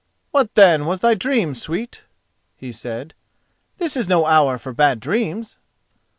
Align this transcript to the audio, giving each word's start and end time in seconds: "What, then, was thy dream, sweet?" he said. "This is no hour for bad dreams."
"What, 0.31 0.55
then, 0.55 0.87
was 0.87 1.01
thy 1.01 1.13
dream, 1.13 1.53
sweet?" 1.53 2.05
he 2.55 2.71
said. 2.71 3.13
"This 3.77 3.95
is 3.95 4.09
no 4.09 4.25
hour 4.25 4.57
for 4.57 4.73
bad 4.73 4.99
dreams." 4.99 5.57